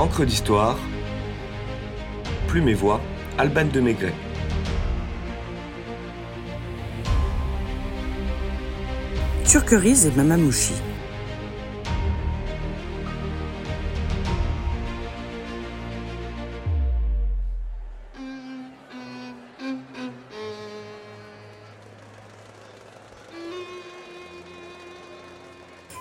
Encre 0.00 0.24
d'histoire, 0.24 0.78
Plume 2.48 2.70
et 2.70 2.74
Voix, 2.74 3.02
Alban 3.36 3.66
de 3.66 3.80
Maigret. 3.80 4.14
Turqueries 9.46 10.06
et 10.06 10.10
Mamamouchi. 10.16 10.72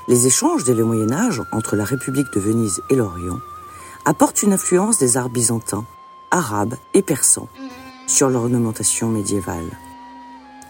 Les 0.08 0.26
échanges 0.26 0.64
dès 0.64 0.74
le 0.74 0.86
Moyen 0.86 1.12
Âge 1.12 1.42
entre 1.52 1.76
la 1.76 1.84
République 1.84 2.32
de 2.34 2.40
Venise 2.40 2.80
et 2.90 2.96
l'Orient 2.96 3.40
apportent 4.10 4.42
une 4.42 4.54
influence 4.54 4.98
des 4.98 5.18
arts 5.18 5.30
byzantins, 5.30 5.86
arabes 6.32 6.74
et 6.96 7.04
persans 7.04 7.48
sur 8.08 8.28
l'ornementation 8.28 9.08
médiévale. 9.08 9.70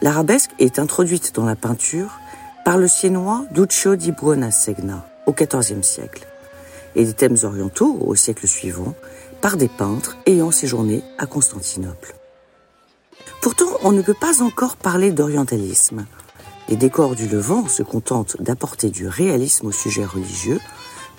L'arabesque 0.02 0.52
est 0.60 0.78
introduite 0.78 1.34
dans 1.34 1.46
la 1.46 1.56
peinture 1.56 2.20
par 2.66 2.78
le 2.78 2.90
siennois 2.90 3.46
Duccio 3.52 3.96
di 3.96 4.12
Buonasegna 4.12 5.08
au 5.26 5.32
XIVe 5.32 5.84
siècle 5.84 6.28
et 6.96 7.06
des 7.06 7.14
thèmes 7.14 7.38
orientaux 7.44 7.98
au 8.02 8.14
siècle 8.14 8.46
suivant 8.46 8.94
par 9.40 9.56
des 9.56 9.70
peintres 9.70 10.18
ayant 10.26 10.52
séjourné 10.52 11.02
à 11.18 11.26
Constantinople. 11.26 12.16
Pourtant, 13.42 13.70
on 13.84 13.94
ne 13.94 14.02
peut 14.02 14.18
pas 14.20 14.42
encore 14.42 14.76
parler 14.76 15.14
d'orientalisme, 15.14 16.06
les 16.70 16.76
décors 16.76 17.16
du 17.16 17.28
Levant 17.28 17.68
se 17.68 17.82
contentent 17.82 18.40
d'apporter 18.40 18.92
du 18.92 19.08
réalisme 19.08 19.66
au 19.66 19.72
sujet 19.72 20.06
religieux, 20.06 20.60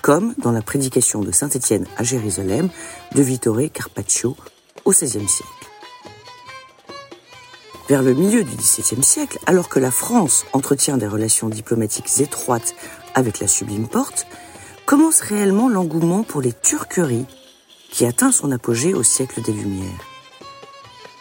comme 0.01 0.33
dans 0.37 0.51
la 0.51 0.61
prédication 0.61 1.21
de 1.21 1.31
Saint 1.31 1.49
Étienne 1.49 1.85
à 1.97 2.03
Jérusalem 2.03 2.69
de 3.15 3.21
Vittore 3.21 3.71
Carpaccio 3.73 4.35
au 4.85 4.91
XVIe 4.91 5.27
siècle. 5.27 5.49
Vers 7.87 8.03
le 8.03 8.13
milieu 8.13 8.43
du 8.43 8.55
XVIIe 8.55 9.03
siècle, 9.03 9.37
alors 9.45 9.69
que 9.69 9.79
la 9.79 9.91
France 9.91 10.45
entretient 10.53 10.97
des 10.97 11.07
relations 11.07 11.49
diplomatiques 11.49 12.19
étroites 12.19 12.73
avec 13.15 13.39
la 13.39 13.47
Sublime 13.47 13.87
Porte, 13.87 14.27
commence 14.85 15.21
réellement 15.21 15.69
l'engouement 15.69 16.23
pour 16.23 16.41
les 16.41 16.53
turqueries, 16.53 17.25
qui 17.91 18.05
atteint 18.05 18.31
son 18.31 18.51
apogée 18.51 18.93
au 18.93 19.03
siècle 19.03 19.41
des 19.41 19.51
Lumières. 19.51 20.05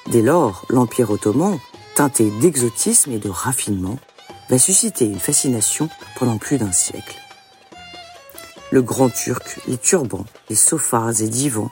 Dès 0.06 0.23
lors, 0.23 0.64
l'Empire 0.69 1.11
ottoman, 1.11 1.58
teinté 1.97 2.31
d'exotisme 2.41 3.12
et 3.12 3.19
de 3.19 3.28
raffinement, 3.28 3.98
va 4.48 4.58
susciter 4.58 5.05
une 5.05 5.19
fascination 5.19 5.89
pendant 6.17 6.39
plus 6.39 6.58
d'un 6.58 6.73
siècle. 6.73 7.19
Le 8.71 8.83
grand 8.83 9.11
turc, 9.11 9.61
les 9.67 9.77
turbans, 9.77 10.25
les 10.49 10.57
sofas 10.57 11.21
et 11.21 11.29
divans, 11.29 11.71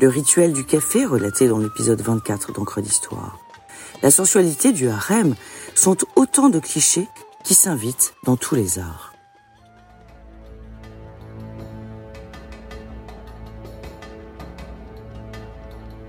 le 0.00 0.08
rituel 0.08 0.52
du 0.52 0.64
café 0.64 1.04
relaté 1.04 1.46
dans 1.46 1.58
l'épisode 1.58 2.00
24 2.00 2.52
d'Encre 2.52 2.80
d'Histoire, 2.80 3.38
la 4.02 4.10
sensualité 4.10 4.72
du 4.72 4.88
harem 4.88 5.34
sont 5.74 5.96
autant 6.16 6.48
de 6.48 6.58
clichés 6.58 7.08
qui 7.44 7.54
s'invitent 7.54 8.14
dans 8.24 8.36
tous 8.36 8.56
les 8.56 8.78
arts. 8.80 9.12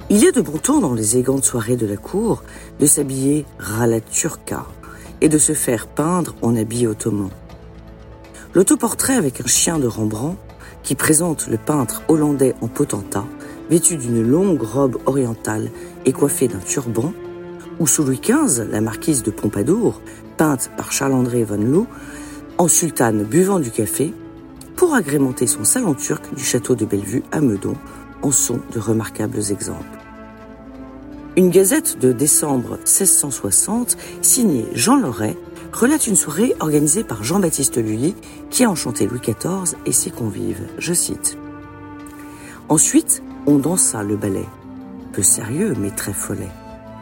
Il 0.09 0.28
a 0.28 0.31
de 0.31 0.42
bon 0.42 0.58
temps 0.58 0.80
dans 0.80 0.94
les 0.94 1.16
élégantes 1.16 1.44
soirées 1.44 1.78
de 1.78 1.86
la 1.86 1.98
cour 1.98 2.44
de 2.80 2.86
s'habiller 2.86 3.45
rala 3.59 4.02
turca, 4.02 4.66
et 5.23 5.30
de 5.30 5.38
se 5.38 5.54
faire 5.54 5.88
peindre 5.88 6.36
en 6.42 6.56
habit 6.56 6.86
ottoman. 6.86 7.30
L'autoportrait 8.55 9.15
avec 9.15 9.41
un 9.41 9.47
chien 9.47 9.79
de 9.79 9.87
Rembrandt, 9.87 10.37
qui 10.83 10.93
présente 10.93 11.47
le 11.47 11.57
peintre 11.57 12.03
hollandais 12.07 12.53
en 12.61 12.67
potentat, 12.67 13.25
vêtu 13.71 13.97
d'une 13.97 14.21
longue 14.21 14.61
robe 14.61 14.97
orientale 15.07 15.71
et 16.05 16.11
coiffé 16.11 16.47
d'un 16.47 16.59
turban, 16.59 17.13
ou 17.80 17.87
sous 17.87 18.03
Louis 18.03 18.21
XV, 18.21 18.65
la 18.69 18.81
marquise 18.81 19.23
de 19.23 19.31
Pompadour, 19.31 20.02
peinte 20.37 20.69
par 20.77 20.92
Charles-André 20.92 21.43
Van 21.43 21.58
Loo, 21.58 21.87
en 22.59 22.67
sultane 22.67 23.23
buvant 23.23 23.59
du 23.59 23.71
café, 23.71 24.13
pour 24.75 24.93
agrémenter 24.93 25.47
son 25.47 25.63
salon 25.63 25.95
turc 25.95 26.36
du 26.36 26.43
château 26.43 26.75
de 26.75 26.86
Bellevue 26.86 27.23
à 27.31 27.42
Meudon, 27.42 27.75
en 28.21 28.31
sont 28.31 28.59
de 28.71 28.80
remarquables 28.80 29.39
exemples. 29.49 29.97
Une 31.36 31.49
gazette 31.49 31.97
de 31.99 32.11
décembre 32.11 32.77
1660, 32.77 33.97
signée 34.21 34.67
Jean 34.75 34.97
Loret, 34.97 35.36
relate 35.73 36.08
une 36.08 36.16
soirée 36.16 36.56
organisée 36.60 37.04
par 37.04 37.23
Jean-Baptiste 37.23 37.78
Lully 37.78 38.16
qui 38.50 38.64
a 38.64 38.70
enchanté 38.70 39.08
Louis 39.08 39.20
XIV 39.20 39.76
et 39.86 39.92
ses 39.92 40.11
convives. 40.11 40.67
Je 40.78 40.94
cite. 40.94 41.38
Ensuite, 42.70 43.23
on 43.45 43.58
dansa 43.58 44.04
le 44.04 44.16
ballet. 44.16 44.45
Peu 45.11 45.23
sérieux, 45.23 45.73
mais 45.78 45.92
très 45.92 46.14
follet. 46.14 46.50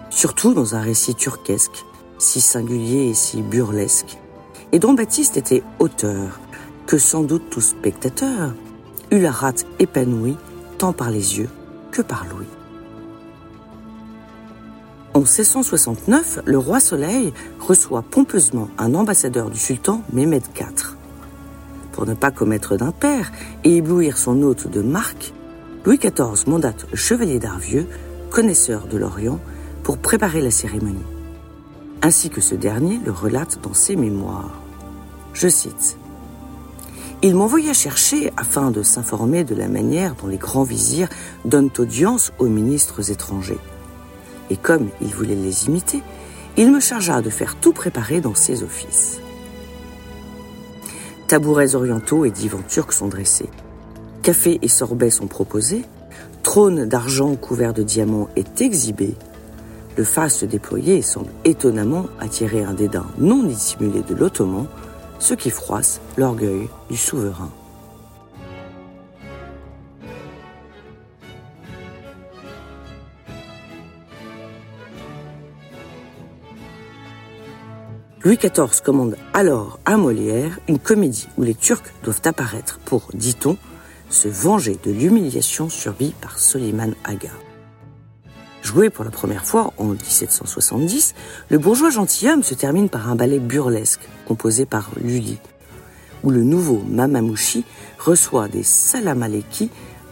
Surtout 0.09 0.53
dans 0.53 0.75
un 0.75 0.81
récit 0.81 1.15
turquesque, 1.15 1.85
si 2.17 2.41
singulier 2.41 3.09
et 3.09 3.13
si 3.13 3.41
burlesque, 3.41 4.17
et 4.71 4.79
dont 4.79 4.93
Baptiste 4.93 5.37
était 5.37 5.63
auteur, 5.79 6.39
que 6.87 6.97
sans 6.97 7.23
doute 7.23 7.49
tout 7.49 7.61
spectateur 7.61 8.53
eut 9.11 9.19
la 9.19 9.31
rate 9.31 9.65
épanouie 9.79 10.37
tant 10.77 10.93
par 10.93 11.11
les 11.11 11.39
yeux 11.39 11.49
que 11.91 12.01
par 12.01 12.25
l'ouïe. 12.25 12.47
En 15.13 15.19
1669, 15.19 16.39
le 16.45 16.57
roi 16.57 16.79
Soleil 16.79 17.33
reçoit 17.59 18.01
pompeusement 18.01 18.69
un 18.77 18.95
ambassadeur 18.95 19.49
du 19.49 19.59
sultan 19.59 20.03
Mehmed 20.13 20.43
IV. 20.57 20.95
Pour 21.91 22.05
ne 22.05 22.13
pas 22.13 22.31
commettre 22.31 22.77
d'impair 22.77 23.33
et 23.65 23.75
éblouir 23.75 24.17
son 24.17 24.41
hôte 24.41 24.69
de 24.69 24.81
marque, 24.81 25.33
Louis 25.83 25.97
XIV 25.97 26.47
mandate 26.47 26.85
le 26.89 26.95
chevalier 26.95 27.39
d'Arvieux, 27.39 27.87
connaisseur 28.29 28.87
de 28.87 28.97
l'Orient, 28.97 29.41
pour 29.83 29.97
préparer 29.97 30.39
la 30.39 30.51
cérémonie. 30.51 31.03
Ainsi 32.01 32.29
que 32.29 32.39
ce 32.39 32.55
dernier 32.55 33.01
le 33.03 33.11
relate 33.11 33.59
dans 33.61 33.73
ses 33.73 33.97
mémoires. 33.97 34.61
Je 35.33 35.49
cite. 35.49 35.97
Il 37.21 37.35
m'envoya 37.35 37.73
chercher 37.73 38.31
afin 38.37 38.71
de 38.71 38.81
s'informer 38.81 39.43
de 39.43 39.55
la 39.55 39.67
manière 39.67 40.15
dont 40.15 40.27
les 40.27 40.37
grands 40.37 40.63
vizirs 40.63 41.09
donnent 41.43 41.69
audience 41.79 42.31
aux 42.39 42.47
ministres 42.47 43.11
étrangers 43.11 43.59
et 44.51 44.57
comme 44.57 44.89
il 45.01 45.07
voulait 45.07 45.33
les 45.33 45.65
imiter, 45.67 46.03
il 46.57 46.71
me 46.71 46.81
chargea 46.81 47.21
de 47.21 47.29
faire 47.29 47.55
tout 47.55 47.71
préparer 47.71 48.19
dans 48.19 48.35
ses 48.35 48.63
offices. 48.63 49.21
Tabourets 51.27 51.73
orientaux 51.73 52.25
et 52.25 52.31
divans 52.31 52.61
turcs 52.67 52.91
sont 52.91 53.07
dressés. 53.07 53.49
Café 54.21 54.59
et 54.61 54.67
sorbet 54.67 55.09
sont 55.09 55.27
proposés. 55.27 55.85
Trône 56.43 56.85
d'argent 56.85 57.33
couvert 57.37 57.73
de 57.73 57.81
diamants 57.81 58.27
est 58.35 58.59
exhibé. 58.59 59.15
Le 59.95 60.03
faste 60.03 60.43
déployé 60.43 61.01
semble 61.01 61.31
étonnamment 61.45 62.07
attirer 62.19 62.63
un 62.63 62.73
dédain 62.73 63.05
non 63.19 63.43
dissimulé 63.43 64.01
de 64.01 64.13
l'Ottoman, 64.13 64.67
ce 65.19 65.33
qui 65.33 65.49
froisse 65.49 66.01
l'orgueil 66.17 66.67
du 66.89 66.97
souverain. 66.97 67.51
Louis 78.23 78.37
XIV 78.37 78.81
commande 78.83 79.17
alors 79.33 79.79
à 79.83 79.97
Molière 79.97 80.59
une 80.67 80.77
comédie 80.77 81.27
où 81.39 81.43
les 81.43 81.55
Turcs 81.55 81.81
doivent 82.03 82.21
apparaître 82.25 82.77
pour, 82.85 83.07
dit-on, 83.15 83.57
se 84.09 84.27
venger 84.27 84.77
de 84.83 84.91
l'humiliation 84.91 85.69
subie 85.69 86.13
par 86.21 86.37
Soliman 86.37 86.93
Aga. 87.03 87.31
Joué 88.61 88.91
pour 88.91 89.05
la 89.05 89.09
première 89.09 89.43
fois 89.43 89.73
en 89.79 89.85
1770, 89.85 91.15
le 91.49 91.57
bourgeois 91.57 91.89
gentilhomme 91.89 92.43
se 92.43 92.53
termine 92.53 92.89
par 92.89 93.09
un 93.09 93.15
ballet 93.15 93.39
burlesque 93.39 94.07
composé 94.27 94.67
par 94.67 94.91
Lully, 95.01 95.39
où 96.23 96.29
le 96.29 96.43
nouveau 96.43 96.83
Mamamouchi 96.87 97.65
reçoit 97.97 98.49
des 98.49 98.61
salam 98.61 99.25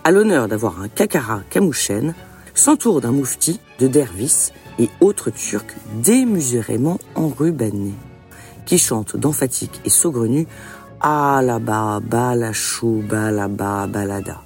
à 0.04 0.12
l'honneur 0.12 0.48
d'avoir 0.48 0.82
un 0.82 0.88
kakara 0.88 1.44
kamouchen, 1.52 2.16
s'entoure 2.60 3.00
d'un 3.00 3.12
moufti, 3.12 3.62
de 3.80 3.88
dervis 3.88 4.52
et 4.80 4.90
autres 5.00 5.30
Turcs 5.30 5.76
démesurément 6.04 7.00
enrubanés, 7.16 7.96
qui 8.66 8.78
chantent 8.78 9.16
d'emphatique 9.16 9.80
et 9.86 9.90
saugrenu 9.90 10.46
Alaba, 11.00 12.02
Balachou, 12.02 13.02
Balaba, 13.08 13.88
Balada. 13.88 14.42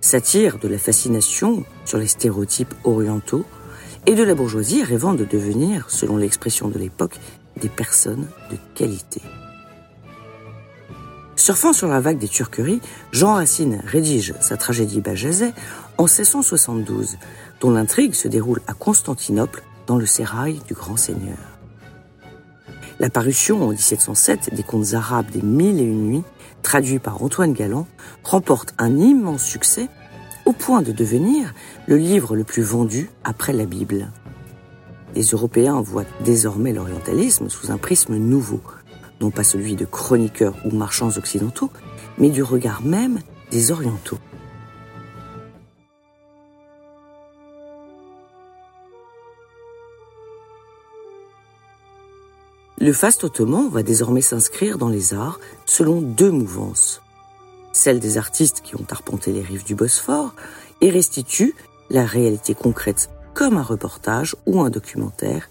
Satire 0.00 0.58
de 0.58 0.66
la 0.66 0.78
fascination 0.78 1.64
sur 1.84 1.98
les 1.98 2.08
stéréotypes 2.08 2.74
orientaux 2.82 3.44
et 4.06 4.16
de 4.16 4.24
la 4.24 4.34
bourgeoisie 4.34 4.82
rêvant 4.82 5.14
de 5.14 5.24
devenir, 5.24 5.90
selon 5.90 6.16
l'expression 6.16 6.68
de 6.68 6.78
l'époque, 6.78 7.20
des 7.60 7.68
personnes 7.68 8.26
de 8.50 8.56
qualité. 8.74 9.22
Surfant 11.36 11.72
sur 11.72 11.88
la 11.88 11.98
vague 11.98 12.18
des 12.18 12.28
turqueries, 12.28 12.80
Jean 13.10 13.34
Racine 13.34 13.82
rédige 13.84 14.34
sa 14.40 14.56
tragédie 14.56 15.00
Bajazet 15.00 15.52
en 15.98 16.04
1672, 16.04 17.18
dont 17.60 17.70
l'intrigue 17.70 18.14
se 18.14 18.28
déroule 18.28 18.60
à 18.66 18.74
Constantinople 18.74 19.62
dans 19.86 19.96
le 19.96 20.06
sérail 20.06 20.60
du 20.66 20.74
grand 20.74 20.96
seigneur. 20.96 21.38
La 23.00 23.10
parution 23.10 23.62
en 23.62 23.68
1707 23.68 24.54
des 24.54 24.62
contes 24.62 24.94
arabes 24.94 25.30
des 25.30 25.42
Mille 25.42 25.80
et 25.80 25.84
une 25.84 26.06
nuits 26.06 26.24
traduit 26.62 26.98
par 26.98 27.22
Antoine 27.22 27.52
Galland, 27.52 27.86
remporte 28.22 28.74
un 28.78 28.96
immense 28.98 29.42
succès 29.42 29.88
au 30.44 30.52
point 30.52 30.82
de 30.82 30.92
devenir 30.92 31.54
le 31.86 31.96
livre 31.96 32.36
le 32.36 32.44
plus 32.44 32.62
vendu 32.62 33.10
après 33.24 33.52
la 33.52 33.66
Bible. 33.66 34.10
Les 35.14 35.24
Européens 35.24 35.82
voient 35.82 36.06
désormais 36.24 36.72
l'orientalisme 36.72 37.48
sous 37.48 37.70
un 37.70 37.76
prisme 37.76 38.16
nouveau, 38.16 38.60
non 39.20 39.30
pas 39.30 39.44
celui 39.44 39.76
de 39.76 39.84
chroniqueurs 39.84 40.56
ou 40.64 40.70
marchands 40.70 41.16
occidentaux, 41.16 41.70
mais 42.18 42.30
du 42.30 42.42
regard 42.42 42.82
même 42.82 43.20
des 43.50 43.70
orientaux. 43.70 44.18
Le 52.82 52.92
faste 52.92 53.22
ottoman 53.22 53.68
va 53.68 53.84
désormais 53.84 54.22
s'inscrire 54.22 54.76
dans 54.76 54.88
les 54.88 55.14
arts 55.14 55.38
selon 55.66 56.02
deux 56.02 56.32
mouvances. 56.32 57.00
Celle 57.72 58.00
des 58.00 58.18
artistes 58.18 58.60
qui 58.64 58.74
ont 58.74 58.86
arpenté 58.90 59.30
les 59.30 59.40
rives 59.40 59.62
du 59.62 59.76
Bosphore 59.76 60.34
et 60.80 60.90
restituent 60.90 61.54
la 61.90 62.04
réalité 62.04 62.56
concrète 62.56 63.08
comme 63.34 63.56
un 63.56 63.62
reportage 63.62 64.34
ou 64.46 64.62
un 64.62 64.68
documentaire, 64.68 65.48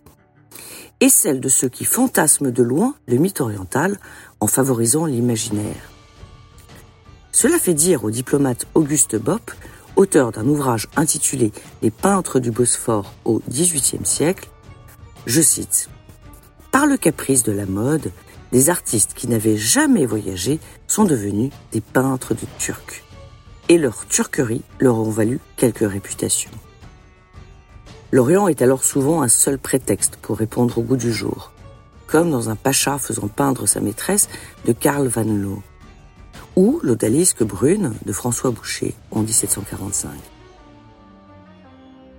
et 0.99 1.07
celle 1.07 1.39
de 1.39 1.47
ceux 1.47 1.69
qui 1.69 1.85
fantasment 1.85 2.51
de 2.51 2.63
loin 2.63 2.95
le 3.07 3.15
mythe 3.15 3.39
oriental 3.39 3.97
en 4.41 4.47
favorisant 4.47 5.05
l'imaginaire. 5.05 5.89
Cela 7.31 7.59
fait 7.59 7.73
dire 7.73 8.03
au 8.03 8.11
diplomate 8.11 8.67
Auguste 8.73 9.15
Bopp, 9.15 9.51
auteur 9.95 10.33
d'un 10.33 10.47
ouvrage 10.47 10.89
intitulé 10.97 11.53
Les 11.81 11.91
peintres 11.91 12.41
du 12.41 12.51
Bosphore 12.51 13.13
au 13.23 13.41
XVIIIe 13.49 14.05
siècle, 14.05 14.49
je 15.27 15.39
cite, 15.39 15.89
par 16.71 16.85
le 16.85 16.97
caprice 16.97 17.44
de 17.44 17.51
la 17.51 17.65
mode, 17.65 18.12
des 18.51 18.69
artistes 18.69 19.13
qui 19.13 19.27
n'avaient 19.27 19.57
jamais 19.57 20.06
voyagé 20.06 20.59
sont 20.88 21.03
devenus 21.03 21.51
des 21.71 21.81
peintres 21.81 22.33
de 22.33 22.45
Turcs. 22.57 23.03
Et 23.69 23.77
leur 23.77 24.06
turquerie 24.07 24.63
leur 24.79 24.95
ont 24.95 25.09
valu 25.09 25.39
quelques 25.57 25.89
réputations. 25.89 26.51
L'Orient 28.12 28.47
est 28.47 28.62
alors 28.62 28.83
souvent 28.83 29.21
un 29.21 29.29
seul 29.29 29.57
prétexte 29.57 30.18
pour 30.21 30.38
répondre 30.38 30.77
au 30.77 30.81
goût 30.81 30.97
du 30.97 31.13
jour, 31.13 31.51
comme 32.07 32.29
dans 32.29 32.50
un 32.50 32.57
pacha 32.57 32.97
faisant 32.97 33.29
peindre 33.29 33.65
sa 33.67 33.79
maîtresse 33.79 34.27
de 34.65 34.74
Karl 34.74 35.07
van 35.07 35.24
Loo, 35.24 35.63
ou 36.57 36.81
l'odalisque 36.83 37.44
brune 37.44 37.94
de 38.06 38.12
François 38.12 38.51
Boucher 38.51 38.95
en 39.12 39.21
1745. 39.21 40.09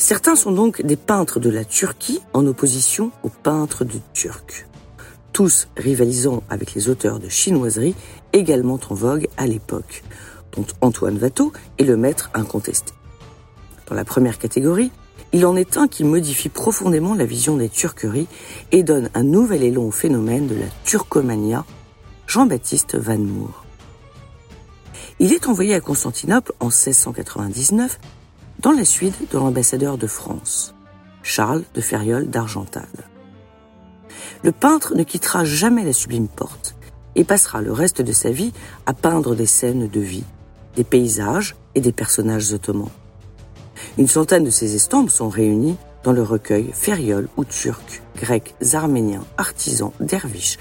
Certains 0.02 0.34
sont 0.34 0.50
donc 0.50 0.82
des 0.82 0.96
peintres 0.96 1.38
de 1.38 1.48
la 1.48 1.64
Turquie 1.64 2.20
en 2.32 2.44
opposition 2.48 3.12
aux 3.22 3.28
peintres 3.28 3.84
de 3.84 4.00
Turcs, 4.14 4.66
tous 5.32 5.68
rivalisant 5.76 6.42
avec 6.50 6.74
les 6.74 6.88
auteurs 6.88 7.20
de 7.20 7.28
chinoiserie 7.28 7.94
également 8.32 8.80
en 8.90 8.94
vogue 8.96 9.28
à 9.36 9.46
l'époque, 9.46 10.02
dont 10.56 10.66
Antoine 10.80 11.18
Watteau 11.22 11.52
est 11.78 11.84
le 11.84 11.96
maître 11.96 12.30
incontesté. 12.34 12.92
Dans 13.88 13.94
la 13.94 14.04
première 14.04 14.40
catégorie, 14.40 14.90
il 15.32 15.46
en 15.46 15.54
est 15.54 15.76
un 15.76 15.86
qui 15.86 16.02
modifie 16.02 16.48
profondément 16.48 17.14
la 17.14 17.24
vision 17.24 17.56
des 17.56 17.68
turqueries 17.68 18.26
et 18.72 18.82
donne 18.82 19.08
un 19.14 19.22
nouvel 19.22 19.62
élan 19.62 19.84
au 19.84 19.92
phénomène 19.92 20.48
de 20.48 20.56
la 20.56 20.66
turcomania, 20.82 21.64
Jean-Baptiste 22.26 22.96
Van 22.96 23.18
Moor. 23.18 23.64
Il 25.20 25.32
est 25.32 25.46
envoyé 25.46 25.76
à 25.76 25.80
Constantinople 25.80 26.54
en 26.58 26.70
1699 26.70 28.00
dans 28.62 28.70
la 28.70 28.84
suite 28.84 29.30
de 29.32 29.38
l'ambassadeur 29.38 29.98
de 29.98 30.06
France, 30.06 30.72
Charles 31.24 31.64
de 31.74 31.80
Ferriol 31.80 32.28
d'Argental. 32.30 32.88
Le 34.44 34.52
peintre 34.52 34.94
ne 34.94 35.02
quittera 35.02 35.44
jamais 35.44 35.84
la 35.84 35.92
sublime 35.92 36.28
porte 36.28 36.76
et 37.16 37.24
passera 37.24 37.60
le 37.60 37.72
reste 37.72 38.02
de 38.02 38.12
sa 38.12 38.30
vie 38.30 38.52
à 38.86 38.94
peindre 38.94 39.34
des 39.34 39.46
scènes 39.46 39.88
de 39.88 40.00
vie, 40.00 40.24
des 40.76 40.84
paysages 40.84 41.56
et 41.74 41.80
des 41.80 41.90
personnages 41.90 42.52
ottomans. 42.52 42.90
Une 43.98 44.06
centaine 44.06 44.44
de 44.44 44.50
ses 44.50 44.76
estampes 44.76 45.10
sont 45.10 45.28
réunies 45.28 45.76
dans 46.04 46.12
le 46.12 46.22
recueil 46.22 46.70
Ferriol 46.72 47.28
ou 47.36 47.44
Turcs, 47.44 48.02
Grecs, 48.16 48.54
Arméniens, 48.72 49.24
artisans, 49.38 49.92
derviches, 49.98 50.58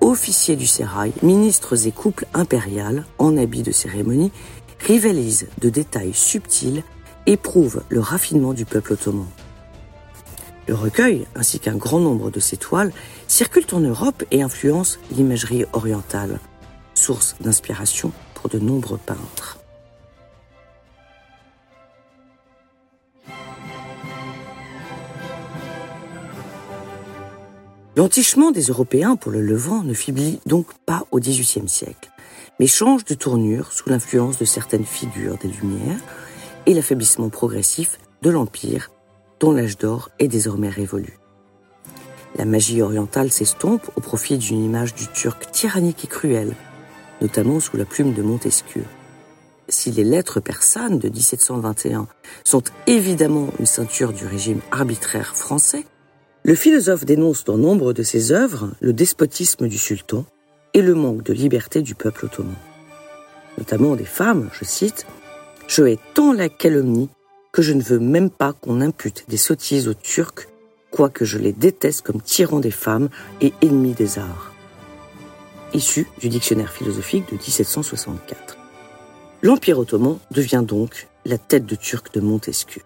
officiers 0.00 0.56
du 0.56 0.68
sérail, 0.68 1.12
ministres 1.22 1.86
et 1.86 1.92
couples 1.92 2.26
impériales 2.32 3.04
en 3.18 3.36
habits 3.36 3.64
de 3.64 3.72
cérémonie 3.72 4.30
rivalisent 4.86 5.48
de 5.60 5.68
détails 5.68 6.14
subtils 6.14 6.82
éprouve 7.26 7.82
le 7.88 8.00
raffinement 8.00 8.52
du 8.52 8.64
peuple 8.64 8.94
ottoman. 8.94 9.26
Le 10.68 10.74
recueil, 10.74 11.26
ainsi 11.34 11.58
qu'un 11.58 11.76
grand 11.76 12.00
nombre 12.00 12.30
de 12.30 12.40
ses 12.40 12.56
toiles, 12.56 12.92
circulent 13.26 13.66
en 13.72 13.80
Europe 13.80 14.24
et 14.30 14.42
influencent 14.42 14.98
l'imagerie 15.10 15.64
orientale, 15.72 16.38
source 16.94 17.36
d'inspiration 17.40 18.12
pour 18.34 18.50
de 18.50 18.58
nombreux 18.58 18.98
peintres. 18.98 19.58
L'entichement 27.96 28.50
des 28.52 28.66
Européens 28.66 29.16
pour 29.16 29.32
le 29.32 29.42
Levant 29.42 29.82
ne 29.82 29.92
faiblit 29.92 30.38
donc 30.46 30.66
pas 30.86 31.04
au 31.10 31.18
XVIIIe 31.18 31.68
siècle, 31.68 32.10
mais 32.58 32.66
change 32.66 33.04
de 33.04 33.14
tournure 33.14 33.72
sous 33.72 33.90
l'influence 33.90 34.38
de 34.38 34.44
certaines 34.44 34.86
figures 34.86 35.36
des 35.38 35.48
Lumières, 35.48 35.98
et 36.66 36.74
l'affaiblissement 36.74 37.28
progressif 37.28 37.98
de 38.22 38.30
l'Empire, 38.30 38.90
dont 39.38 39.52
l'âge 39.52 39.78
d'or 39.78 40.10
est 40.18 40.28
désormais 40.28 40.68
révolu. 40.68 41.18
La 42.36 42.44
magie 42.44 42.82
orientale 42.82 43.30
s'estompe 43.30 43.90
au 43.96 44.00
profit 44.00 44.38
d'une 44.38 44.62
image 44.62 44.94
du 44.94 45.08
Turc 45.08 45.50
tyrannique 45.50 46.04
et 46.04 46.08
cruel, 46.08 46.54
notamment 47.20 47.60
sous 47.60 47.76
la 47.76 47.84
plume 47.84 48.14
de 48.14 48.22
Montesquieu. 48.22 48.84
Si 49.68 49.90
les 49.90 50.04
lettres 50.04 50.40
persanes 50.40 50.98
de 50.98 51.08
1721 51.08 52.08
sont 52.44 52.62
évidemment 52.86 53.48
une 53.58 53.66
ceinture 53.66 54.12
du 54.12 54.26
régime 54.26 54.60
arbitraire 54.70 55.36
français, 55.36 55.84
le 56.42 56.54
philosophe 56.54 57.04
dénonce 57.04 57.44
dans 57.44 57.58
nombre 57.58 57.92
de 57.92 58.02
ses 58.02 58.32
œuvres 58.32 58.70
le 58.80 58.92
despotisme 58.92 59.68
du 59.68 59.78
sultan 59.78 60.24
et 60.74 60.82
le 60.82 60.94
manque 60.94 61.22
de 61.22 61.32
liberté 61.32 61.82
du 61.82 61.94
peuple 61.94 62.26
ottoman. 62.26 62.54
Notamment 63.58 63.94
des 63.96 64.04
femmes, 64.04 64.48
je 64.58 64.64
cite, 64.64 65.06
je 65.70 65.84
hais 65.84 65.98
tant 66.14 66.32
la 66.32 66.48
calomnie 66.48 67.08
que 67.52 67.62
je 67.62 67.72
ne 67.72 67.80
veux 67.80 68.00
même 68.00 68.28
pas 68.28 68.52
qu'on 68.52 68.80
impute 68.80 69.24
des 69.28 69.36
sottises 69.36 69.86
aux 69.86 69.94
Turcs, 69.94 70.48
quoique 70.90 71.24
je 71.24 71.38
les 71.38 71.52
déteste 71.52 72.02
comme 72.02 72.20
tyrans 72.20 72.58
des 72.58 72.72
femmes 72.72 73.08
et 73.40 73.52
ennemis 73.62 73.94
des 73.94 74.18
arts. 74.18 74.52
Issu 75.72 76.08
du 76.18 76.28
dictionnaire 76.28 76.72
philosophique 76.72 77.28
de 77.30 77.34
1764. 77.34 78.58
L'Empire 79.42 79.78
ottoman 79.78 80.18
devient 80.32 80.64
donc 80.66 81.06
la 81.24 81.38
tête 81.38 81.66
de 81.66 81.76
turc 81.76 82.12
de 82.12 82.20
Montesquieu. 82.20 82.82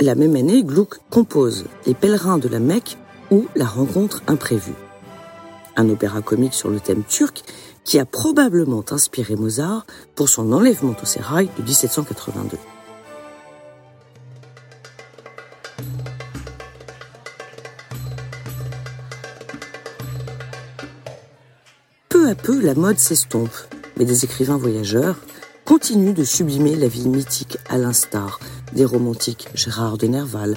La 0.00 0.16
même 0.16 0.34
année, 0.34 0.64
Gluck 0.64 0.98
compose 1.08 1.66
Les 1.86 1.94
pèlerins 1.94 2.38
de 2.38 2.48
la 2.48 2.58
Mecque 2.58 2.98
ou 3.30 3.46
La 3.54 3.66
rencontre 3.66 4.24
imprévue. 4.26 4.74
Un 5.76 5.88
opéra 5.88 6.20
comique 6.20 6.54
sur 6.54 6.68
le 6.68 6.80
thème 6.80 7.04
turc 7.04 7.44
qui 7.84 7.98
a 7.98 8.06
probablement 8.06 8.84
inspiré 8.90 9.36
Mozart 9.36 9.86
pour 10.14 10.28
son 10.28 10.52
enlèvement 10.52 10.96
au 11.00 11.06
sérail 11.06 11.48
de 11.58 11.62
1782. 11.62 12.56
Peu 22.08 22.28
à 22.28 22.34
peu, 22.34 22.60
la 22.60 22.74
mode 22.74 22.98
s'estompe, 22.98 23.54
mais 23.98 24.04
des 24.04 24.24
écrivains 24.24 24.56
voyageurs 24.56 25.16
continuent 25.64 26.14
de 26.14 26.24
sublimer 26.24 26.76
la 26.76 26.88
vie 26.88 27.08
mythique 27.08 27.58
à 27.68 27.78
l'instar 27.78 28.40
des 28.72 28.84
romantiques 28.84 29.48
Gérard 29.54 29.98
de 29.98 30.06
Nerval, 30.06 30.56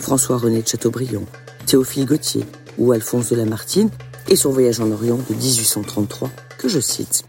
François-René 0.00 0.62
de 0.62 0.68
Chateaubriand, 0.68 1.24
Théophile 1.66 2.06
Gautier 2.06 2.44
ou 2.78 2.92
Alphonse 2.92 3.30
de 3.30 3.36
Lamartine 3.36 3.90
et 4.28 4.36
son 4.36 4.50
voyage 4.50 4.80
en 4.80 4.90
Orient 4.90 5.18
de 5.28 5.34
1833 5.34 6.30
je 6.68 6.80
cite. 6.80 7.24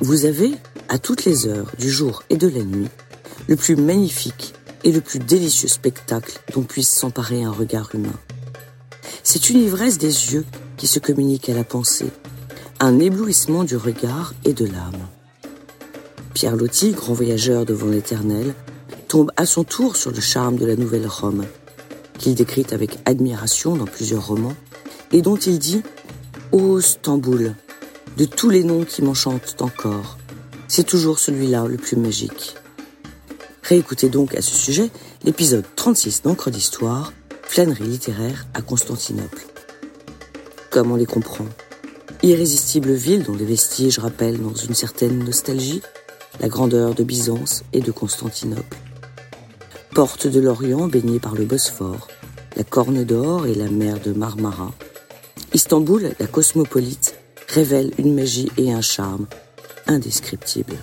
Vous 0.00 0.24
avez, 0.24 0.52
à 0.88 0.98
toutes 0.98 1.24
les 1.24 1.46
heures 1.46 1.72
du 1.78 1.90
jour 1.90 2.22
et 2.30 2.36
de 2.36 2.48
la 2.48 2.62
nuit, 2.62 2.88
le 3.48 3.56
plus 3.56 3.76
magnifique 3.76 4.54
et 4.84 4.92
le 4.92 5.00
plus 5.00 5.18
délicieux 5.18 5.68
spectacle 5.68 6.38
dont 6.54 6.62
puisse 6.62 6.90
s'emparer 6.90 7.42
un 7.42 7.50
regard 7.50 7.94
humain. 7.94 8.18
C'est 9.22 9.50
une 9.50 9.60
ivresse 9.60 9.98
des 9.98 10.32
yeux 10.32 10.44
qui 10.76 10.86
se 10.86 10.98
communique 10.98 11.48
à 11.48 11.54
la 11.54 11.64
pensée, 11.64 12.10
un 12.78 12.98
éblouissement 12.98 13.64
du 13.64 13.76
regard 13.76 14.34
et 14.44 14.52
de 14.52 14.66
l'âme. 14.66 15.08
Pierre 16.34 16.56
Loti, 16.56 16.92
grand 16.92 17.14
voyageur 17.14 17.64
devant 17.64 17.88
l'éternel, 17.88 18.54
tombe 19.08 19.32
à 19.36 19.46
son 19.46 19.64
tour 19.64 19.96
sur 19.96 20.10
le 20.10 20.20
charme 20.20 20.56
de 20.56 20.66
la 20.66 20.76
nouvelle 20.76 21.06
Rome, 21.06 21.46
qu'il 22.18 22.34
décrit 22.34 22.66
avec 22.72 22.98
admiration 23.06 23.76
dans 23.76 23.86
plusieurs 23.86 24.26
romans, 24.26 24.56
et 25.12 25.22
dont 25.22 25.36
il 25.36 25.58
dit 25.58 25.82
Ô 26.52 26.80
Stamboul, 26.80 27.54
de 28.16 28.24
tous 28.24 28.50
les 28.50 28.64
noms 28.64 28.84
qui 28.84 29.02
m'enchantent 29.02 29.56
encore, 29.60 30.16
c'est 30.68 30.86
toujours 30.86 31.18
celui-là 31.18 31.66
le 31.66 31.76
plus 31.76 31.96
magique. 31.96 32.54
Réécoutez 33.62 34.08
donc 34.08 34.34
à 34.34 34.42
ce 34.42 34.54
sujet 34.54 34.90
l'épisode 35.24 35.64
36 35.76 36.22
d'Encre 36.22 36.50
d'Histoire, 36.50 37.12
flânerie 37.42 37.84
littéraire 37.84 38.46
à 38.54 38.62
Constantinople. 38.62 39.46
Comme 40.70 40.92
on 40.92 40.96
les 40.96 41.06
comprend, 41.06 41.46
Irrésistible 42.22 42.92
ville 42.92 43.22
dont 43.22 43.34
les 43.34 43.44
vestiges 43.44 43.98
rappellent 43.98 44.40
dans 44.40 44.54
une 44.54 44.74
certaine 44.74 45.22
nostalgie 45.22 45.82
la 46.40 46.48
grandeur 46.48 46.94
de 46.94 47.04
Byzance 47.04 47.62
et 47.72 47.80
de 47.80 47.92
Constantinople. 47.92 48.76
Porte 49.94 50.26
de 50.26 50.40
l'Orient 50.40 50.88
baignée 50.88 51.20
par 51.20 51.34
le 51.34 51.44
Bosphore, 51.44 52.08
la 52.56 52.64
Corne 52.64 53.04
d'Or 53.04 53.46
et 53.46 53.54
la 53.54 53.68
mer 53.68 54.00
de 54.00 54.12
Marmara. 54.12 54.72
Istanbul, 55.52 56.14
la 56.18 56.26
cosmopolite, 56.26 57.15
révèle 57.56 57.90
une 57.96 58.14
magie 58.14 58.50
et 58.58 58.70
un 58.70 58.82
charme 58.82 59.26
indescriptibles. 59.86 60.76